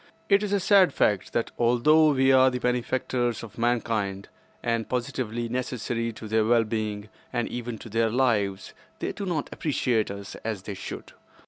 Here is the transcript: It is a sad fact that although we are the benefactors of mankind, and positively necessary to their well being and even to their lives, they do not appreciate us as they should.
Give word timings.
It 0.29 0.41
is 0.41 0.51
a 0.51 0.59
sad 0.59 0.95
fact 0.95 1.31
that 1.33 1.51
although 1.59 2.09
we 2.09 2.31
are 2.31 2.49
the 2.49 2.57
benefactors 2.57 3.43
of 3.43 3.59
mankind, 3.59 4.29
and 4.63 4.89
positively 4.89 5.47
necessary 5.47 6.11
to 6.13 6.27
their 6.27 6.43
well 6.43 6.63
being 6.63 7.09
and 7.31 7.47
even 7.47 7.77
to 7.77 7.87
their 7.87 8.09
lives, 8.09 8.73
they 8.97 9.11
do 9.11 9.27
not 9.27 9.47
appreciate 9.53 10.09
us 10.09 10.33
as 10.43 10.63
they 10.63 10.73
should. 10.73 11.11